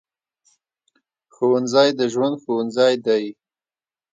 [1.35, 3.25] ښوونځی د ژوند ښوونځی دی